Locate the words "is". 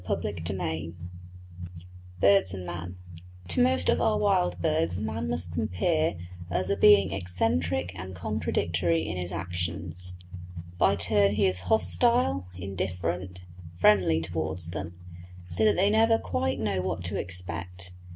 11.45-11.59